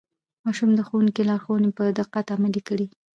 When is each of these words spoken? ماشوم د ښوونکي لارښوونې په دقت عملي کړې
ماشوم 0.45 0.69
د 0.75 0.81
ښوونکي 0.87 1.21
لارښوونې 1.29 1.69
په 1.77 1.83
دقت 1.99 2.25
عملي 2.35 2.61
کړې 2.67 2.87